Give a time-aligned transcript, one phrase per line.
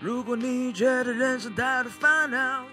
[0.00, 2.64] 如果你觉得人生太多烦恼，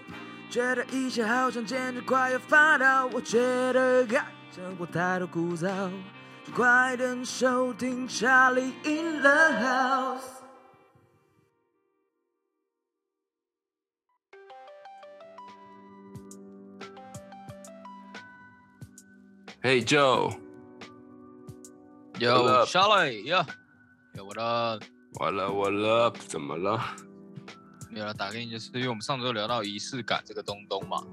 [0.50, 3.38] 觉得一切好像简直快要发抖，我觉
[3.72, 5.68] 得该生活太多枯燥，
[6.44, 10.18] 就快点收听《查理 in the House》。
[19.70, 19.84] Hey
[22.18, 22.66] What up?
[22.66, 23.44] Charlie, yeah.
[24.16, 24.82] Yo, what up?
[26.26, 26.82] 怎么了？
[27.88, 31.04] 没有了，打给你就是因为我们上周聊到仪式感这个东东嘛，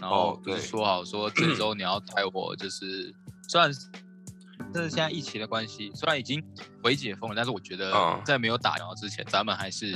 [0.00, 3.14] 然后哦对不是说好说这周你要带我，就是
[3.46, 3.70] 虽然
[4.72, 6.42] 这是现在疫情的关系，虽然已经
[6.82, 9.92] 回解封了，但是我觉得嗯在没有打疫苗之前，咱们还是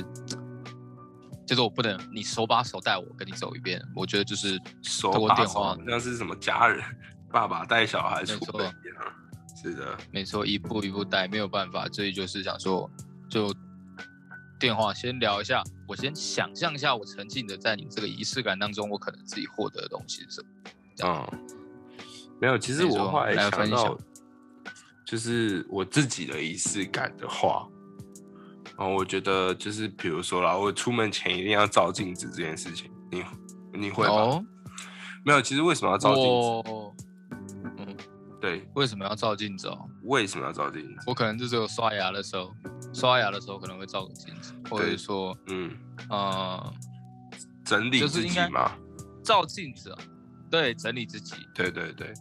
[1.47, 6.83] 就是我不能你手把手带我跟你走一遍，我觉得就是手透过电话把手好像是什么家人，
[7.31, 8.97] 爸爸带小孩出没错门一样。
[9.61, 12.89] 是的，没错，一步一步带，没有办法，所以就是想说，
[13.29, 13.53] 就
[14.59, 20.43] 电话先聊一下，我先想象一下，我沉浸的在你这个仪式感当中，我可能自己获得的东西是什
[21.05, 21.29] 么？
[21.33, 21.45] 嗯，
[22.39, 22.57] 没有。
[22.57, 23.95] 其实我后来想到，
[25.05, 27.67] 就是我自己的仪式感的话，
[28.77, 33.23] 哦，我觉得就是比如说啦，我出门前一定要照镜子这件事情，你
[33.73, 34.13] 你会吧？
[34.13, 34.45] 哦，
[35.23, 36.80] 没有，其实为什么要照镜子？
[38.41, 39.87] 我对，为什么要照镜子哦？
[40.03, 41.03] 为什么要照镜子？
[41.05, 42.51] 我可能就只有刷牙的时候，
[42.93, 45.71] 刷牙的时候可能会照个镜子，或者说，嗯，
[46.09, 46.73] 呃，
[47.63, 48.71] 整理自己嘛。
[49.23, 49.99] 照镜子啊，
[50.49, 52.11] 对，整理自己，对对对，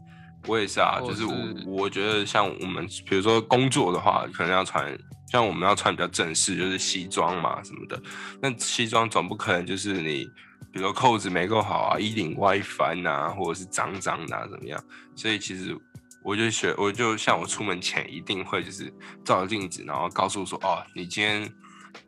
[0.47, 4.95] 我也是啊，或就是我是我觉得像我们比如说工作的话，可能要穿，
[5.33, 8.01] 像我们要穿比较正式，就是西装嘛什么的。
[8.43, 10.25] 那西装总不可能就是你，
[10.71, 14.79] 比如说扣子没够好啊，衣领歪翻啊，或者是脏脏的、啊、怎么样？
[15.17, 15.75] 所以其实
[16.23, 18.93] 我就学，我就像我出门前一定会就是
[19.25, 21.51] 照着镜子，然后告诉说，哦，你今天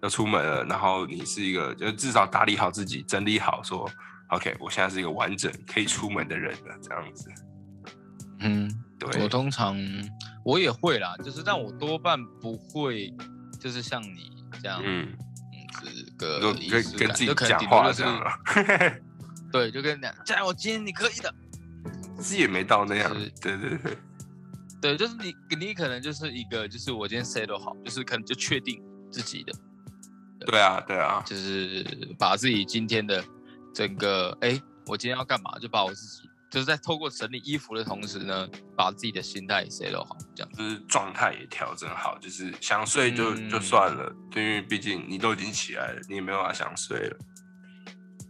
[0.02, 3.90] 要出门了，然后你是一个，就至少打理好自己，整理好说。
[4.28, 7.30] OK，我现在是一个完整可以出门的人了，这样子。
[8.40, 9.76] 嗯，对我，通常
[10.44, 13.12] 我也会啦，就是但我多半不会，
[13.60, 14.30] 就是像你
[14.62, 15.08] 这样，嗯，
[15.52, 15.68] 嗯，
[16.18, 18.34] 这个仪跟跟自己讲话这样啊，
[19.52, 21.34] 对，就跟你讲，加油，今天你可以的。
[22.22, 23.30] 自己也没到那样是。
[23.40, 23.98] 对对对，
[24.80, 29.52] 对，就是你，你可能就是一个，就是我今天 set 都好，就是可能就确定自己的，
[30.46, 31.84] 对啊，对啊，就是
[32.18, 33.22] 把自己今天的
[33.74, 40.52] 整个，哎，我今天要干嘛，就把我自己，就是在透过整理衣服的同时呢，把自己的心态也 set 好，这样。
[40.52, 47.16] 就是状态也调整好，就是想睡就、嗯就算了，因为毕竟你都已经起来了，你也没有办法想睡了。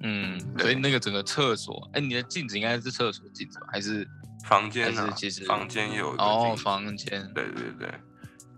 [0.02, 3.66] 嗯，对所以那个整个厕所，哎，你的镜子应该是厕所镜子吧？
[3.72, 4.06] 还是
[4.44, 7.88] 房间呢、其实房间有哦房间对对对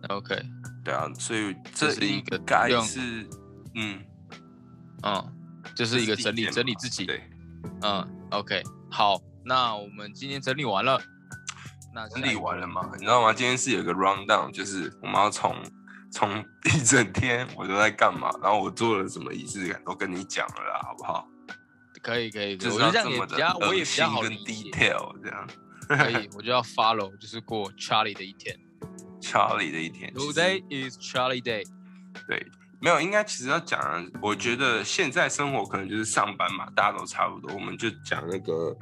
[0.08, 0.42] ？OK，
[0.84, 3.00] 对啊，所以这这是一个应该用是
[3.74, 4.02] 嗯，
[5.02, 5.32] 嗯，
[5.74, 7.04] 就是一个整理整理自己。
[7.04, 7.22] 对，
[7.82, 10.98] 嗯，OK，好，那我们今天整理完了，
[11.94, 12.90] 那整理完了吗？
[12.94, 13.32] 你知道吗？
[13.34, 15.54] 今天是有一个 round down，就是我们要从
[16.10, 16.42] 从
[16.74, 21.28] 一整天我都在干嘛，然后我做了什么仪式感都跟你讲了啦，好不好？
[22.04, 24.70] 可以可以，我觉得这样也较，我也恶比较好理解。
[24.70, 25.48] detail 这样。
[25.88, 28.54] 可以， 我就要 follow，就是过 Charlie 的一天。
[29.22, 31.64] Charlie 的一天 Today is Charlie Day。
[32.28, 32.46] 对，
[32.78, 37.54] 没有，应该其实要讲啊，我觉得现在生活可能就是上班嘛，大家都差不多。
[37.54, 38.76] 我们就讲那个，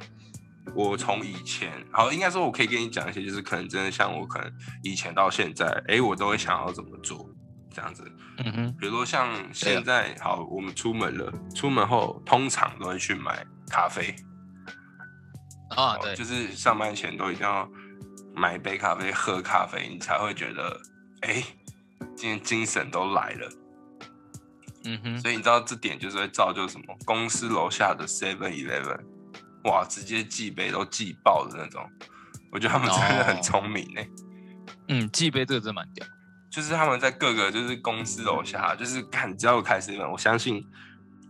[0.75, 4.51] 我从以前，好，应该说我可以跟你讲一些，就是可能真的像我可能
[4.83, 7.29] 以前到现在，哎，我都会想要怎么做
[7.73, 8.03] 这样子。
[8.37, 14.15] 嗯哼，比如说像现在，好，我们出门了，出门后通常都会去买咖啡，
[15.69, 17.67] 啊，对，哦就是上班前都一定要
[18.35, 20.81] 买一杯咖啡，喝咖啡，你才会觉得，
[21.21, 21.43] 哎，
[22.15, 23.49] 今天精神都来了。
[24.85, 26.97] 嗯哼，所以你知道这点就是会造就什么？
[27.05, 28.99] 公司楼下的 Seven Eleven，
[29.63, 31.89] 哇，直接寄杯都寄爆的那种。
[32.51, 34.01] 我觉得他们真的很哦聪明呢、
[34.89, 36.05] 嗯，寄杯这个真蛮屌。
[36.53, 40.63] 就是他们在各个就是公司楼下，就是看只要有开 Seven，我相信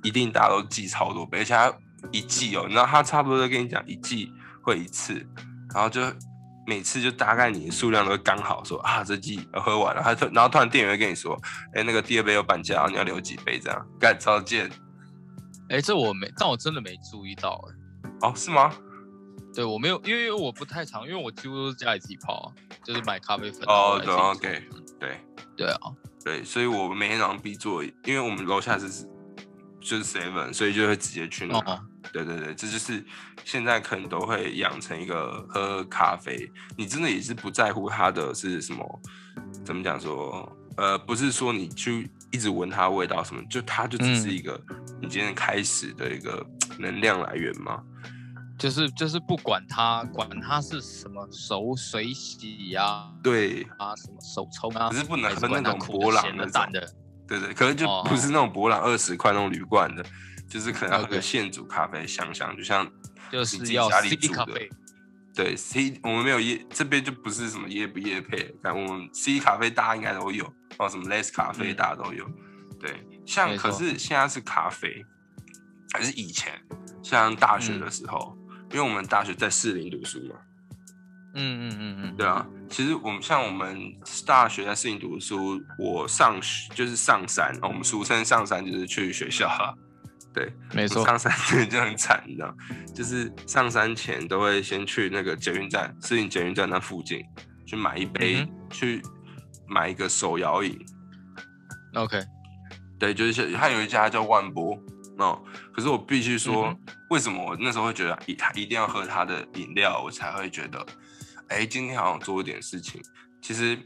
[0.04, 1.74] 一定大家都记超多杯，而且他
[2.12, 4.30] 一季哦，你知道他差不多都跟你讲一季
[4.62, 5.26] 会一次，
[5.74, 6.02] 然后就
[6.68, 11.42] 每次就大概你的数量都刚好说啊这季喝完了，他突然后突然店员会跟你说，
[11.74, 14.70] 哎、那个第二杯有半价，你要留几杯这样，干超贱
[15.70, 17.64] 哎，这我没，但我真的没注意到。
[17.70, 18.74] 哎，哦是吗？
[19.56, 22.48] 对我没有，因为我不太常，因为我几乎都是家里自己泡啊，
[22.84, 23.62] 就是买咖啡粉。
[23.68, 25.20] 哦对自己做对。
[25.56, 25.92] 对啊，
[26.24, 28.90] 对，所以我每天早上必做，因为我们楼下是
[29.80, 31.58] 就是 seven，所以就会直接去那。
[31.60, 31.80] 哦。
[32.12, 33.04] 对对对，这就是
[33.46, 39.02] 现在可能都会养成一个喝咖啡，你真的也是不在乎它的是什么，
[39.64, 44.60] 怎么讲说，呃，不是说你去一直闻它味道什么，就它就只是一个
[45.02, 46.46] 你今天开始的一个
[46.78, 47.82] 能量来源嘛。
[48.64, 56.80] 就是就是不管它管它是什么手水洗呀、对，啊，什么手冲啊，只是不能喝那种博朗的淡的。
[57.28, 60.06] 对对，可能就哦不是那种博朗二十块那种铝罐的，
[60.48, 62.90] 就是可能要个现煮咖啡，香香，就像
[63.34, 64.70] 你自己就是要家里 C 煮的咖啡。
[65.36, 70.46] 对 C，我们没有夜，这边就不是什么夜不夜配，但我们 C 咖啡大家应该都有，
[70.78, 71.76] 哦，什么 Less 咖啡嗯。
[71.76, 72.26] 大家都有，
[72.80, 75.04] 对，像可是现在是咖啡，
[75.92, 76.54] 还是以前
[77.02, 77.82] 像大学嗯。
[77.82, 78.38] 的时候，
[78.74, 80.36] 因为我们大学在士林读书嘛，
[81.36, 83.94] 嗯嗯嗯嗯，对啊，其实我们像我们
[84.26, 89.74] 大学在士林读书，我上学就是上山，哦我们俗称上山就是去学校哈。
[90.34, 91.06] 对，没错。
[91.06, 92.56] 上山对 就很惨，你知道，
[92.96, 97.22] 就是上山前都会先去那个捷运站，士林捷运站那附近
[97.68, 99.00] 去买一杯，嗯去
[99.68, 100.76] 买一个手摇饮。
[101.94, 102.20] OK，
[103.00, 104.76] 对，就是像它有一家叫万波
[105.18, 105.42] 哦，
[105.74, 106.80] 可是我必须说，嗯
[107.10, 110.86] 为什么我那时候会觉得一一定要喝他的饮料，我才会觉得，
[111.50, 113.02] 哎，今天好像做一点事情。
[113.42, 113.78] 其实，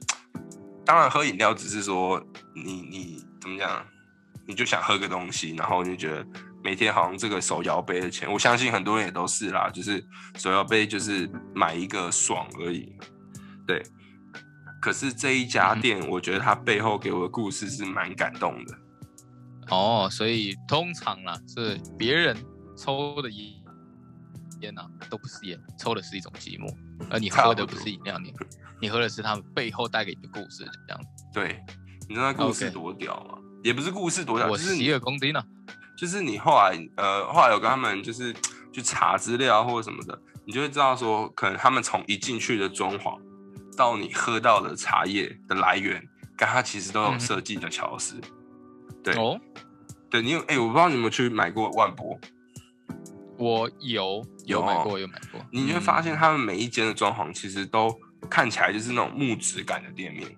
[0.86, 2.24] 当然喝饮料只是说
[2.56, 3.86] 你你怎么讲，
[4.48, 6.26] 你就想喝个东西，然后你就觉得
[6.64, 10.02] 每天好像这个手摇杯的钱，我相信很多人也都是啦，就是
[10.38, 12.96] 手摇杯就是买一个爽而已，
[13.68, 13.84] 对。
[14.80, 18.78] 可是这一家店，我觉得它背后给我的故事是蛮感动的。
[19.70, 22.38] 哦，所以通常啦，是别人
[22.78, 23.54] 抽的烟
[24.62, 26.74] 烟呐、都不是烟，抽的是一种寂寞，
[27.10, 28.34] 而你喝的不是饮料，你
[28.82, 31.02] 你喝的是他们背后带给你的故事，这样。
[31.34, 31.64] 对，
[32.08, 35.44] 你知道那故事多屌吗也不是故事多屌，我洗耳恭听呢。
[35.98, 38.34] 就是你后来呃后来有跟他们就是
[38.72, 43.20] 去查资料或者什么的，你就会知道说，可能他们从一进去的装潢
[43.76, 46.02] 到你喝到的茶叶的来源，
[46.38, 48.22] 跟它其实都有嗯设计的巧思。
[49.14, 49.40] 对，哦，
[50.10, 52.20] 对你有哎、我不知道你有没有去买过万博，
[53.38, 55.40] 我有有买过，有买过。
[55.52, 57.94] 你会发现他们每一间的装潢其实都
[58.30, 60.30] 看起来就是那种木质感的店面。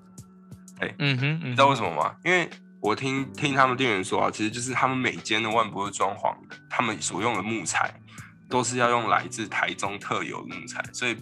[0.81, 2.15] 嗯哼，嗯哼，你知道为什么吗？
[2.23, 2.49] 因为
[2.81, 6.33] 我听听他们店员说啊，其实就是他们每间的万博的装潢，
[6.69, 7.93] 他们所用的木材
[8.49, 11.17] 都是要用来自台中特有的木材，所以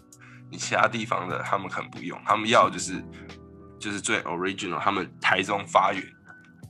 [0.52, 3.04] 你其他地方的他们可能不用，他们要的就是
[3.80, 6.04] 就是最 original，他们台中发源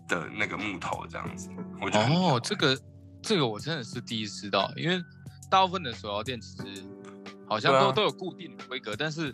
[0.07, 1.49] 的那个木头这样子。
[1.81, 2.79] 我觉得哦，这个
[3.21, 5.03] 这个我真的是第一次知道，因为
[5.49, 6.83] 大部分的手摇店其实
[7.47, 9.31] 好像都、啊都有固定的规格，但是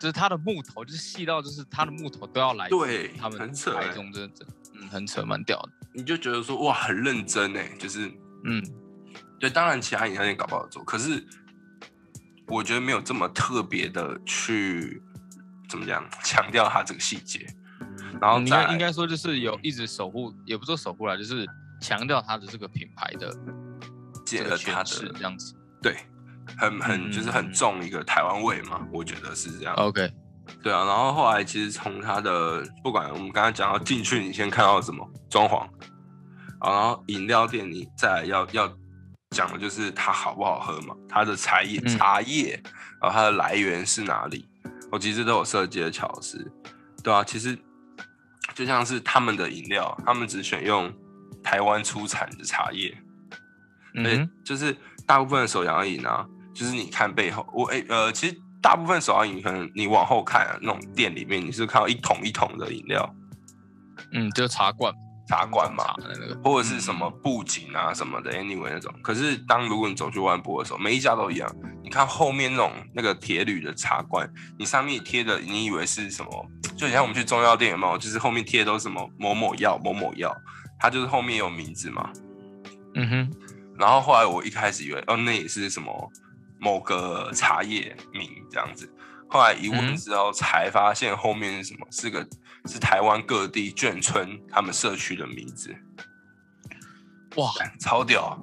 [0.00, 8.10] 就是它的木头就是细到就是它的木头都要来对他们很扯欸台中真的真嗯很扯蛮屌的，你就觉得说哇很认真哎，就是
[8.44, 8.62] 嗯
[9.38, 11.22] 对，当然其他饮料店搞不好做，可是
[12.46, 15.02] 我觉得没有这么特别的去
[15.68, 17.46] 怎么讲强调它这个细节，
[18.20, 21.46] 然后应该应该说就是有一直守护，也不说守护啦，就是
[21.80, 23.34] 强调它的这个品牌的
[24.24, 25.54] 借这个了它诠释的这样子。
[25.82, 25.96] 对，
[26.56, 27.52] 很很就是很嗯。
[27.52, 29.74] 重一个台湾味嘛，我觉得是这样。
[29.74, 30.10] OK，
[30.62, 35.58] 对啊，然后后来其实从它的不管我们刚刚讲到进去，你先看到什么装潢，
[36.60, 38.72] 啊然后饮料店你再来要要
[39.30, 41.98] 讲的就是它好不好喝嘛，它的茶叶嗯。
[41.98, 42.60] 茶叶，
[43.00, 44.48] 然后它的来源是哪里，
[44.90, 46.50] 我其实都有设计的巧思，
[47.02, 47.56] 对啊，其实
[48.56, 50.90] 就像是他们的饮料，他们只选用
[51.44, 52.96] 台湾出产的茶叶，
[53.94, 54.74] 嗯就是
[55.06, 63.14] 大部分的手摇饮啊，就是你看背后，我哎、呃，其实大部分手摇饮可能你往后看、啊、那种店里面，你是看到一桶一桶的饮料？
[64.12, 64.90] 嗯，就茶罐
[65.26, 68.92] 茶馆嘛，的那个，或者是什么布景啊什么的，anyway 那种。
[69.02, 71.52] 可是当如果你走去万博的时候，每一家都一样，
[71.82, 76.50] 你看后面那种那个铁铝的茶罐，你上面贴的，你以为是什么？
[76.76, 77.98] 就像我们去中药店有没有？
[77.98, 80.34] 就是后面贴的都是什么某某药某某药，
[80.78, 82.10] 它就是后面有名字嘛。
[82.94, 83.30] 嗯哼，
[83.78, 86.12] 然后后来我一开始以为哦，那也是什么
[86.58, 88.90] 某个茶叶名这样子。
[89.28, 91.86] 后来一问嗯之后，才发现后面是什么？
[91.90, 92.24] 是个
[92.66, 95.74] 是台湾各地眷村他们社区的名字，
[97.36, 98.38] 哇，超屌！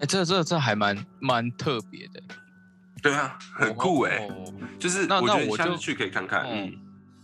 [0.00, 2.22] 哎，这这这还蛮蛮特别的，
[3.02, 6.78] 对啊，很酷哎、哦就是那那我就去可以看看，嗯嗯，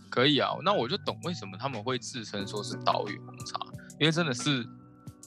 [0.09, 3.59] 可以啊，那我就懂为什么他们会自称说是岛屿红茶，
[3.99, 4.65] 因为真的是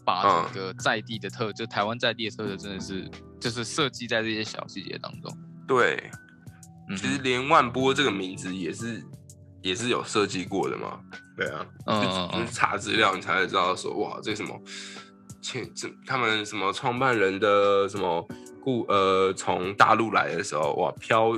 [0.04, 0.50] 把嗯。
[0.52, 5.38] 整个在地的特，就台湾在地的特色，真的是就是设计在这些小细节当中。
[5.68, 6.10] 对，
[6.88, 9.04] 嗯其实连万波这个名字也是
[9.64, 11.00] 也是有设计过的嘛，
[11.36, 14.54] 对啊，嗯就是查资料你才会知道说哇，这什么
[15.40, 18.28] 前这他们什么创办人的什么
[18.62, 21.32] 故呃从大陆来的时候，哇，飘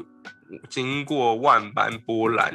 [0.69, 2.53] 经过万般波澜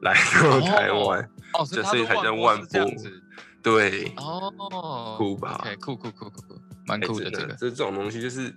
[0.00, 3.04] 来到台湾，哦，所以才叫万是这样波。
[3.62, 7.46] 对，哦，酷吧 OK，酷酷酷酷酷，蛮哎酷的这个。
[7.48, 8.52] 真这这种东西就是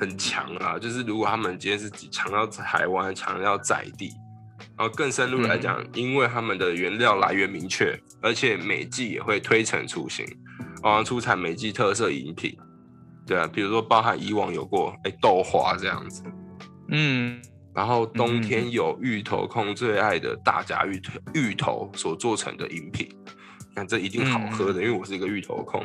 [0.00, 4.12] 很强啊，就是如果他们今天是强到台湾，强到在地，
[4.76, 5.90] 然后更深入来讲，嗯。
[5.94, 10.24] 因为他们的原料来源明确，而且每季也会推陈出新，
[10.82, 12.56] 往出产每季特色饮品。
[13.26, 16.22] 对啊，比如说包含以往有过哎、豆花这样子，
[16.88, 17.40] 嗯，
[17.74, 18.42] 然后冬嗯。
[18.42, 23.06] 天有芋头控最爱的大甲芋头芋头所做成的饮品，
[23.74, 25.84] 看这一定好喝的，因为我是一个芋头控。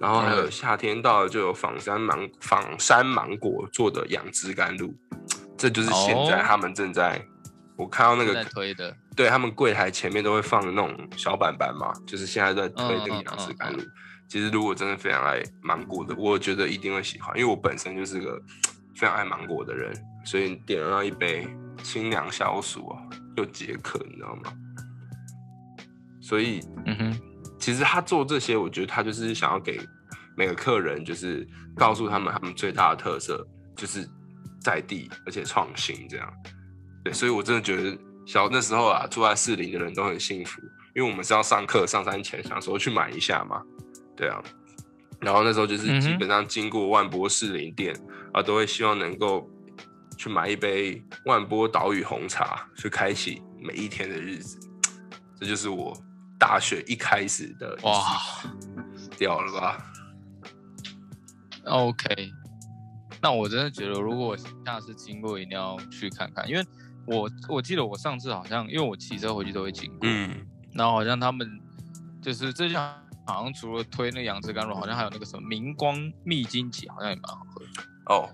[0.00, 4.94] 然后还有嗯夏天到了就有仿山芒仿山芒果做的杨枝甘露，
[5.56, 6.44] 这就是现在哦。
[6.46, 7.20] 他们正在、
[7.76, 8.96] 我看到那个推的。
[9.14, 13.80] 对他们柜台前面都会放那种小板板嘛，就是现在在推那个杨枝甘露。
[13.80, 13.92] 嗯
[14.28, 18.36] 其实如果真的非常爱芒果的，我觉得一定会喜欢，因为我本身就是个
[18.96, 21.46] 非常爱芒果的人，所以点了那一杯
[21.80, 22.98] 清凉消暑啊，
[23.36, 24.52] 又解渴，你知道吗？
[26.20, 27.20] 所以嗯哼，
[27.60, 29.80] 其实他做这些，我觉得他就是想要给
[30.36, 34.04] 每个客人，就是告诉他们他们最大的特色就是
[34.60, 36.28] 在地而且创新这样。
[37.06, 37.96] 对，所以我真的觉得
[38.26, 40.60] 小那时候啊，住在士林的人都很幸福，
[40.92, 43.62] 因为我们是要上课上山前想说去买一下嘛，
[44.16, 44.42] 对啊。
[45.20, 47.94] 然后那时候就是基本上经过万波士林店
[48.32, 49.48] 啊，都会希望能够
[50.18, 54.58] 去买一杯万波岛屿红茶，去开启每一天的日子。
[55.38, 55.96] 这就是我
[56.40, 58.02] 大学一开始的哇
[59.16, 59.78] 屌了吧
[61.66, 62.32] ？，OK。
[63.22, 66.64] 那我真的觉得，如果我下次经过，一定要去看看，因为
[67.06, 71.48] 我我记得我上次好像，因为我骑车回去都会经过，嗯，然后好像他们
[72.20, 72.94] 就是这项
[73.26, 77.70] 好像除了推那杨枝甘露，好像还有那个什么明光蜜金桔，好像也蛮好喝的。
[78.06, 78.28] 哦，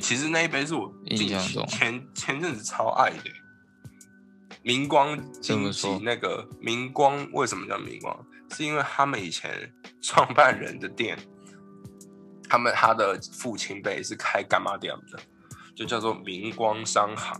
[0.00, 3.30] 其实那一杯是我印象中前前阵子超爱的。
[4.64, 8.16] 明光怎金么说桔那个明光为什么叫明光？
[8.50, 9.50] 是因为他们以前
[10.00, 11.18] 创办人的店，
[12.48, 15.18] 他们他的父亲辈是开干妈店的，
[15.74, 17.36] 就叫做明光商行。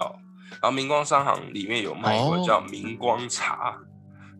[0.00, 0.14] 哦，
[0.50, 3.76] 然后明光商行里面有卖一个哦叫明光茶，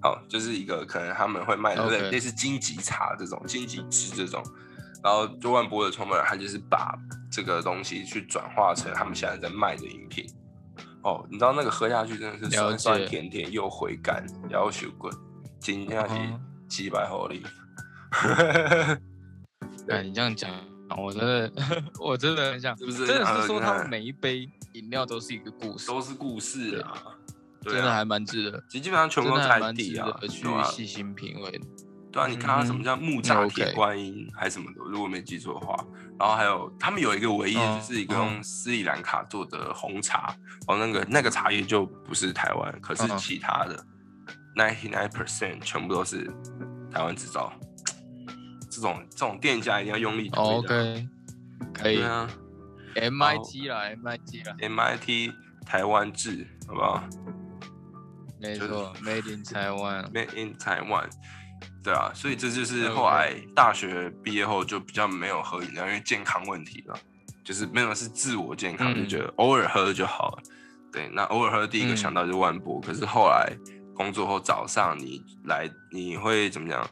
[0.03, 4.43] 好、就是一个可能他们会卖的类类似荆棘茶这种荆棘汁这种，
[5.03, 6.95] 然后周万波的创办人他就是把
[7.31, 10.27] 这个东西去转化成他们现在在卖的饮品。
[11.03, 15.13] 哦，你知道那个喝下去真的是酸酸甜甜又回甘，然后血滚，
[15.61, 17.45] 今天是哦几百毫厘。
[19.89, 20.51] 哎，你这样讲，
[20.97, 21.53] 我真的
[21.99, 27.03] 我真的很想，是不是真的啊是说他们每一杯饮料都是一个故事，都是故事啊，
[27.63, 31.61] 对真的还啊，蛮值得，基本上全部都在地啊去细心品味。
[32.13, 35.77] 对啊，你看它什么嗯叫木栅铁观音还是什么的，如果没记错的话，
[36.19, 40.35] 然后还有他们有一个唯一就是一个用斯里兰卡做的红茶，
[40.67, 43.85] 哦，那个那个茶叶就不是台湾，可是嗯其他的
[44.57, 46.25] ninety nine percent 全部都是
[46.91, 47.53] 台湾制造。
[48.77, 51.09] 这种这种店家一定要用力 OK，
[51.73, 52.29] 可以啊
[52.95, 55.33] ，MIT 啦，MIT 啦，，MIT
[55.65, 57.03] 台湾制，好不好
[58.39, 60.13] 就是没错，Made in Taiwan。
[60.13, 61.09] ？Made in Taiwan。
[61.83, 66.99] 对啊，所以这就是后来大学毕业后就比较没有喝饮料，因为健康问题了，
[67.43, 70.43] 就是没有是自我健康，嗯就觉得偶尔喝就好了。
[70.93, 73.51] 对，那偶尔喝第一个嗯想到就是万波，可是后来
[73.95, 76.87] 工作后早上你来，你会怎么讲？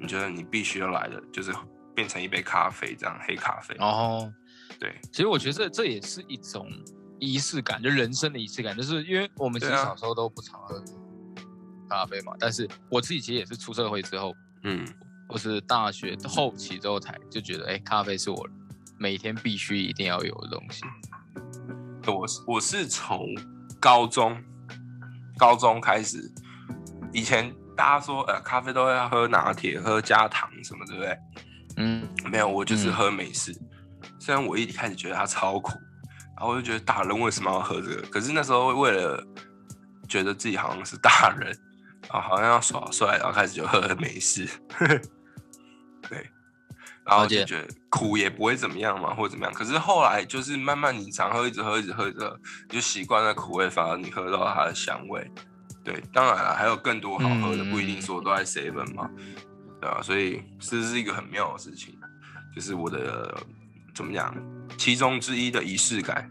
[0.00, 1.52] 你觉得你必须要来的就是
[1.94, 3.76] 变成一杯咖啡，这样黑咖啡。
[3.78, 4.32] 哦，
[4.78, 6.66] 对，其实我觉得这这也是一种
[7.18, 10.82] 仪式感，就人生的仪式感，就是因为我们其实小时候都不常喝
[11.88, 14.86] 咖啡嘛，但是我自己其实也是出社会之后，嗯，
[15.28, 18.48] 或是大学后期之后才就觉得，哎，咖啡是我
[18.98, 20.82] 每天必须一定要有的东西。
[22.06, 23.26] 我是我是从
[23.78, 24.42] 高中
[25.36, 26.32] 高中开始，
[27.12, 31.18] 以前大家说呃咖啡都要喝拿铁，喝加糖什么，对不对？
[31.78, 33.58] 嗯，没有，我就是嗯喝美式。
[34.18, 35.72] 虽然我一开始觉得它超苦，
[36.36, 38.02] 然后我就觉得大人为什么要喝这个？
[38.10, 39.26] 可是那时候为了
[40.06, 41.58] 觉得自己好像是大人
[42.08, 44.46] 啊， 好像要耍帅，然后开始就喝美式。
[46.06, 46.28] 对，
[47.06, 49.54] 然后解就觉得苦也不会怎么样嘛，或者怎么样。
[49.54, 55.26] 可是后来就是慢慢你常喝，一直喝，一直喝，一直喝，你就习惯了苦味，反而你喝到它的香味。
[55.82, 59.10] 对，当然了，还有更多好喝的，嗯不一定说都在 seven 嘛，
[59.80, 61.98] 对啊，所以这是一个很妙的事情，
[62.54, 63.34] 就是我的
[63.94, 64.34] 怎么讲，
[64.76, 66.30] 其中之一的仪式感。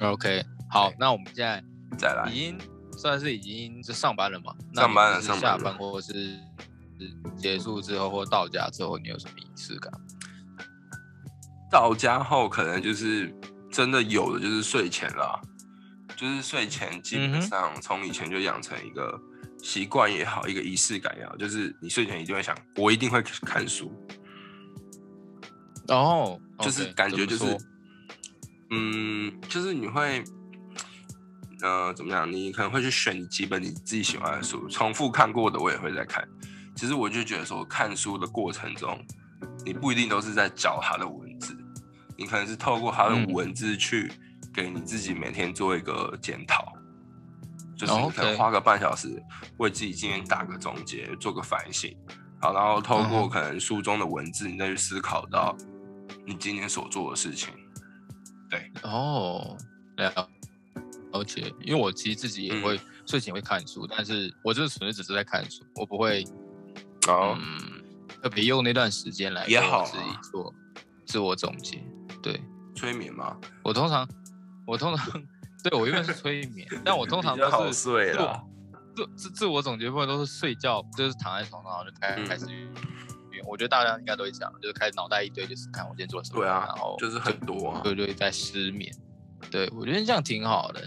[0.00, 1.64] OK，好，那我们现在
[1.96, 2.58] 再来已，经
[2.98, 4.54] 算是已经是上班了嘛？
[4.74, 6.34] 上班了上班了下班或者是
[6.98, 9.90] 是结束之后或到家之后，你有什么仪式感？
[11.70, 13.34] 到家后可能就是
[13.70, 15.40] 真的有的就是睡前啦，
[16.16, 19.20] 就是睡前基本上从以前就养成一个
[19.62, 23.92] 习惯也好，一个仪式感也好，就是你睡前一定会想，我一定会看书，
[25.88, 27.58] 哦，就是感觉就是
[28.70, 30.24] 嗯，就是你会。
[31.62, 32.30] 呃，怎么样？
[32.30, 36.22] 你可能会去选几本你自己喜欢的书，重复看过的我也会再看。
[36.76, 39.02] 其实我就觉得说，看书的过程中，
[39.64, 41.56] 你不一定都是在找他的文字，
[42.14, 44.12] 你可能是透过他的嗯文字去
[44.56, 46.72] 给你自己每天做一个检讨，
[47.76, 49.22] 就是可能花个半小时
[49.58, 51.94] 为自己今天打个总结，做个反省，
[52.40, 55.54] 好，然后透过可能书中的文字，你再去思考到
[56.24, 57.52] 你今天所做的事情。
[58.48, 58.72] 对。
[58.82, 59.54] 哦，
[59.98, 60.28] 了
[61.12, 61.52] 了解。
[61.60, 66.24] 因为我其实自己也会、睡前会看书，但是我就是纯粹只是在看书，我不会
[67.08, 67.84] 哦，嗯
[68.22, 70.20] 特别用那段时间来也好自己啊。
[70.32, 70.54] 做
[71.04, 71.84] 自我总结。
[72.22, 72.40] 对。
[72.74, 73.36] 催眠吗？
[73.62, 74.06] 我通常
[74.66, 75.22] 我通常
[75.62, 78.44] 对我因为是催眠，但我通常都是睡了
[78.94, 79.08] 自我。
[79.16, 82.68] 自我总结部分都是睡觉，就是躺在床上然后就开嗯开始运。
[83.46, 87.80] 我觉得大家应该都会讲，就是开始脑袋一堆，就是看我今天做了什么，对啊然后就是很多啊。
[87.84, 88.92] 对对在失眠。
[89.50, 90.80] 对我觉得这样挺好的，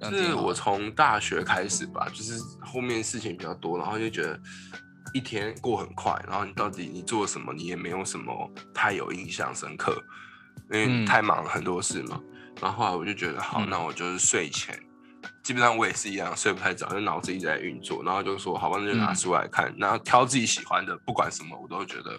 [0.00, 4.40] 这样是我从大学开始吧，就是后面事情比较多，然后就觉得
[5.12, 10.02] 一天过很快，然后你到底你做了什么，你也没有什么太有印象深刻，
[10.72, 12.18] 因为太忙了很多事嘛。
[12.60, 13.68] 然后后来我就觉得，好，嗯。
[13.70, 14.78] 那我就是睡前，
[15.42, 19.14] 基本上我也是一样，睡不太早，就脑子一直在运作，然后就说，好吧，那就拿嗯。
[19.14, 22.18] 书来看，然后挑自己喜欢的，不管什么我都觉得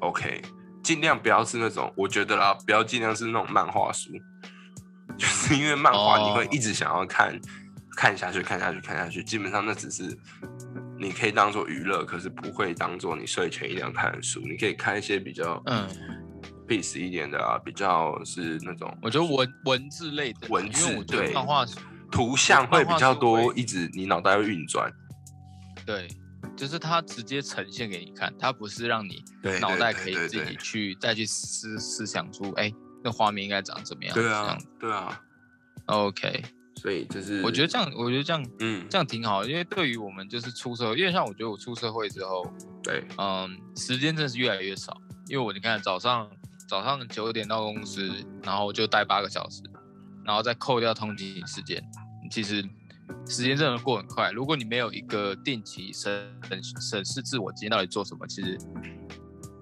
[0.00, 0.42] OK，
[0.82, 4.10] 尽量不要是那种，我觉得啦，不要尽量是那种漫画书，
[5.16, 6.48] 就是因为漫画你会哦。
[6.50, 7.38] 一直想要看，
[7.96, 10.16] 看下去，看下去，看下去，基本上那只是
[10.98, 14.40] 你可以当做娱乐，可是不会当做你睡前一定要看的书。
[14.40, 15.88] 你可以看一些比较嗯
[16.70, 21.66] peace 一点的啊，比较是那种我觉得文文字类的，文字对漫画
[22.12, 24.88] 图像会比较多，一直你脑袋会运转。
[25.84, 26.06] 对，
[26.56, 29.24] 就是它直接呈现给你看，它不是让你
[29.60, 34.14] 脑袋可以自己去再去思思想出，哎，那画面应该长怎么样？
[34.14, 35.20] 对啊，对啊
[35.86, 36.40] ，OK，
[36.76, 42.44] 所以就是我觉得这样，我觉得这样嗯，这样挺好，因为对于我们就是出社会，因为像我觉得我出社会之后，
[42.80, 46.30] 对，嗯，时间真的是越来越少，因为我你看早上
[46.70, 48.08] 早上九点到公司，
[48.44, 49.60] 然后就待八个小时，
[50.24, 51.82] 然后再扣掉通勤时间，
[52.30, 52.62] 其实
[53.26, 54.30] 时间真的过很快。
[54.30, 58.56] 如果你没有一个定期审审审视自我今天到底做什么，其实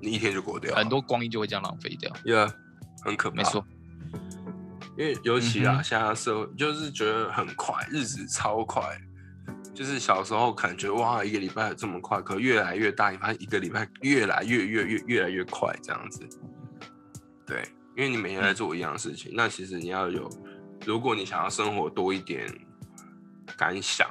[0.02, 2.12] 你一天就过掉很多光阴就会这样浪费掉。
[2.26, 2.52] ，Yeah，
[3.02, 3.36] 很可怕。
[3.36, 3.64] 没错，
[4.98, 8.84] 因为尤其啊，嗯现在社会就是觉得很快，日子超快。
[9.74, 16.28] 就是小时候可能觉哇，一个礼拜这么快，可越来越大，你发现一个礼拜越来越越越越来越快这样子。
[17.48, 20.30] 对，因为你每天在做一样的事情，那其实你要有，
[20.84, 22.46] 如果你想要生活多一点
[23.56, 24.06] 感想，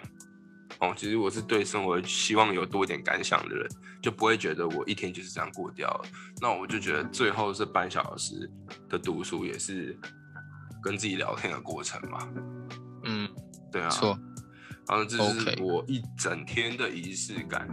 [0.80, 3.68] 哦，其实我是对生活希望有多一点感想的人，
[4.02, 6.10] 就不会觉得我一天就是这样过掉了。
[6.42, 8.50] 那我就觉得最后这半小时
[8.90, 9.96] 的读书也是
[10.82, 12.28] 跟自己聊天的过程嘛。
[13.06, 13.30] 嗯，
[13.72, 14.20] 对啊，错。
[14.88, 17.68] 然后这是我一整天的仪式感。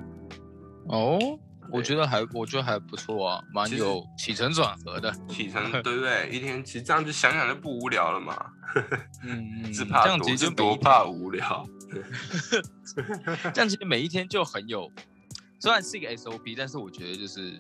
[0.89, 1.39] 哦，
[1.71, 5.13] 我觉得还我觉得还不错啊，蛮有起承转合的。
[5.29, 6.29] 起承 对不对？
[6.31, 8.37] 一天其实这样就想想就不无聊了嘛。
[9.23, 11.67] 嗯嗯，是这怕多样其实就每是多怕无聊。
[13.53, 14.91] 这样其实每一天就很有，
[15.61, 17.51] 虽然是一个 SOP，但是我觉得就是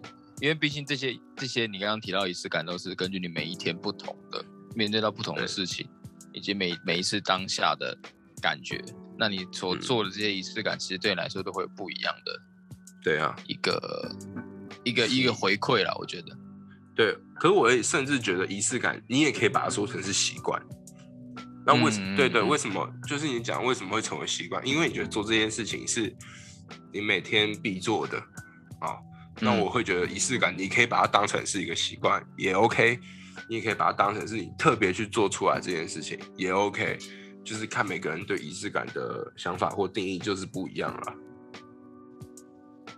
[0.40, 5.88] 因为毕竟这些这些你刚刚提到的仪式感都是根据你每一天不同的面对到不同的事情，
[6.32, 7.96] 以及每每一次当下的
[8.42, 8.84] 感觉，
[9.16, 12.40] 那你所嗯做的这些仪式感，其实对你来说都会有不一样的
[13.04, 14.10] 对啊，一个
[14.82, 15.94] 一个一个回馈啦。
[16.00, 16.36] 我觉得，
[16.96, 17.16] 对。
[17.36, 20.60] 可是我也甚至觉得仪式感，你也可以把它说成是习惯。
[21.66, 22.90] 那为什嗯对对，嗯为什么？
[23.06, 24.66] 就是你讲为什么会成为习惯？
[24.66, 26.14] 因为你觉得做这件事情是
[26.92, 28.18] 你每天必做的
[28.80, 28.96] 啊。
[29.40, 32.98] 那嗯我会觉得仪式感，你可以把它当成是一个习惯，也 OK。
[33.48, 36.96] 你也可以把它当成是你特别去做出来这件事情，也 OK。
[37.44, 41.14] 就是看每个人对仪式感的想法或定义就是不一样了。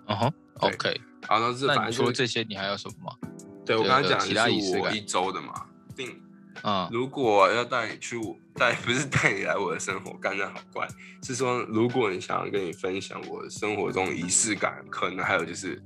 [0.07, 1.01] 嗯哼，OK。
[1.29, 3.29] 好，那这反正说这些，你还有什么吗？
[3.64, 5.66] 对我刚刚讲的是我一周的嘛，
[5.97, 6.23] 定
[6.62, 10.87] 嗯如果要带你去我带， 不是带你来我的生活，干得好怪，
[11.23, 15.83] 是说如果你想要跟你分享我生活中仪式感，可能还有就是，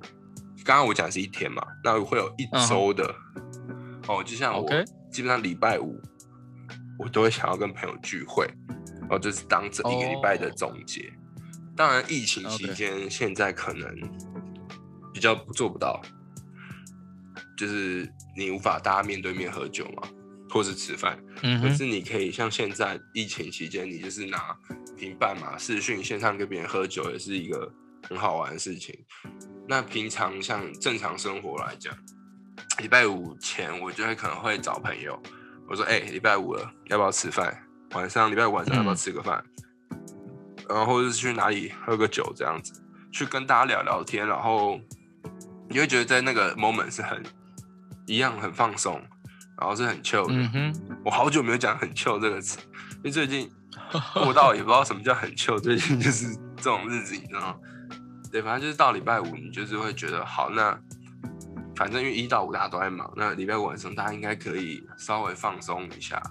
[0.63, 3.15] 刚刚我讲的是一天嘛，那会有一周的，
[4.07, 4.69] 哦，就像我
[5.11, 5.99] 基本上礼拜五，
[6.99, 8.47] 我都会想要跟朋友聚会，
[9.01, 11.11] 然后就是当这一个礼拜的哦总结。
[11.81, 13.91] 当然，疫情期间现在可能
[15.15, 15.99] 比较做不到，
[17.57, 20.07] 就是你无法大家面对面喝酒嘛，
[20.51, 21.19] 或是吃饭。
[21.41, 24.55] 嗯，可是你可以像现在疫情期间，你就是拿
[24.95, 27.73] 平板嘛，视讯线上跟别人喝酒，也是一个
[28.07, 28.95] 很好玩的事情。
[29.67, 31.97] 那平常像正常生活来讲，
[32.77, 35.19] 礼拜五前我就会可能会找朋友，
[35.67, 37.59] 我说：“哎、礼拜五了，要不要吃饭？
[37.93, 39.43] 晚上礼拜五晚上要不要嗯吃个饭？
[40.71, 42.73] 然后或者是去哪里喝个酒这样子，
[43.13, 44.81] 去跟大家聊聊天，然后
[45.69, 47.23] 你会觉得在那个 moment 是很
[48.07, 49.03] 一样很放松，
[49.59, 50.35] 然后是很 chill 的。
[50.35, 52.59] 嗯哼，我好久没有讲“很 chill” 这个词，
[52.99, 53.51] 因为最近
[54.15, 57.57] 过到也不知道什么叫很 chill，最近就是这种日子，你知道吗？
[58.31, 60.79] 对，反正就是到礼拜五，你就是会觉得好，那
[61.75, 66.23] 反正因为一到五大家都在忙，那礼拜五晚上大家应该可以稍微放松一下，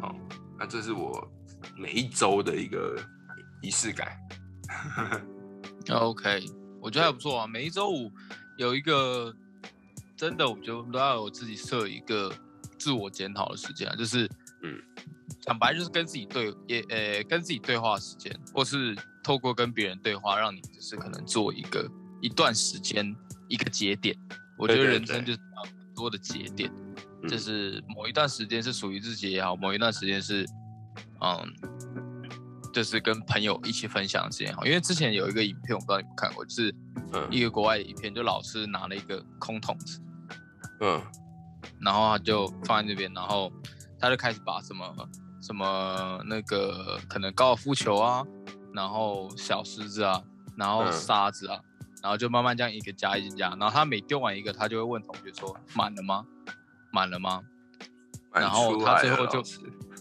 [0.00, 0.14] 好，
[0.58, 1.30] 那这是我
[1.76, 2.96] 每一周的一个
[3.62, 4.16] 仪式感。
[5.90, 6.44] OK，
[6.80, 7.46] 我觉得还不错啊。
[7.46, 8.10] 每一周五
[8.56, 9.34] 有一个
[10.16, 12.32] 真的，我觉得都要有自己设一个
[12.78, 14.28] 自我检讨的时间啊，就是
[14.62, 14.80] 嗯，
[15.44, 21.88] 坦白就是跟自己对也呃跟自己对话时间，或是透过跟别人对话，让你就是可能做一个
[22.20, 23.14] 一段时间
[23.48, 24.16] 一个节点。
[24.58, 26.68] 我觉得人生就是要很多的节点，
[27.22, 30.44] 嗯就是某一段时间是属于自己也好，某一段时间是
[31.20, 31.75] 嗯。
[32.76, 36.74] 就是跟朋友一起分享的时间好，因为之前有一个影片，我不知道你们看过，就是
[37.14, 37.26] 嗯。
[37.30, 39.98] 一个国外的影片，就老师拿了一个空桶子，
[40.82, 41.00] 嗯。
[41.80, 43.50] 然后他就放在那边，然后
[43.98, 44.94] 他就开始把什么
[45.40, 48.22] 什么那个可能高尔夫球啊，
[48.74, 50.22] 然后小石子啊，
[50.54, 50.92] 然后嗯。
[50.92, 51.58] 沙子啊，
[52.02, 56.26] 然后就慢慢这样一个加一个加，然后他每丢完一个，他就会问同学说满了吗？
[56.92, 57.40] 满了吗？
[58.34, 59.60] 然后他最后就老师。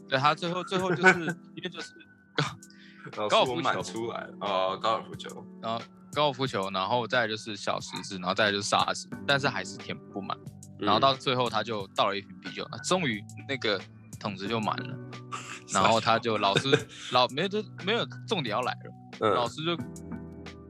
[0.09, 1.19] 对他最后最后就是
[1.55, 1.93] 因为就是
[3.17, 3.83] 老师高尔夫球。
[3.83, 4.33] 出来了。
[4.41, 5.81] 哦，高尔夫球，然后
[6.13, 10.37] 高尔夫球，然后再就是小石子，然后再就是沙子，但是还是填不满。
[10.79, 11.01] 然后嗯。
[11.01, 13.79] 到最后他就倒了一瓶啤酒，那终于那个
[14.19, 14.97] 桶子就满了，
[15.71, 16.69] 然后他就老师
[17.13, 18.73] 老没有就没有重点要来
[19.19, 19.77] 了，老嗯师就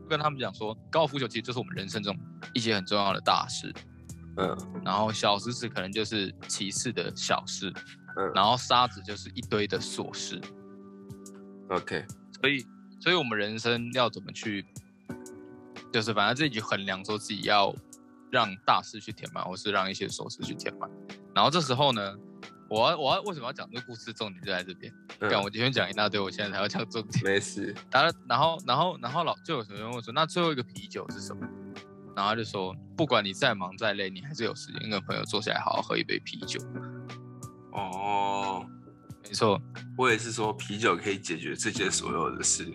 [0.09, 2.15] 跟他们讲说，高尔夫球其实就是我们人生中
[2.53, 3.73] 一些很重要的大事，
[4.37, 4.55] 嗯。
[4.83, 7.73] 然后小石子可能就是其次的小事，
[8.17, 8.31] 嗯。
[8.35, 10.39] 然后沙子就是一堆的琐事，
[11.69, 12.05] ，OK，
[12.39, 12.65] 所以
[12.99, 14.65] 所以我们人生要怎么去，
[15.91, 17.75] 就是反正自己衡量说自己要
[18.31, 20.89] 让大事去填满，或是让一些琐事去填满。
[21.33, 22.15] 然后这时候呢，
[22.69, 24.11] 我要我要为什么要讲这个故事？
[24.13, 24.93] 重点就在这边。
[25.19, 27.23] 嗯干、我今天讲一大堆，我现在才要讲重点。
[27.23, 31.47] 没事，然后然后然后然后老就有学生问我说，那最后一个啤酒是什么？
[32.15, 36.59] 然后他就说，不管你再忙再累，你还是有时间跟朋友坐下来好好喝一杯啤酒。
[37.73, 38.84] 哦，没
[39.35, 39.61] 错，
[39.97, 42.65] 我也是说啤酒可以解决这些所有的事。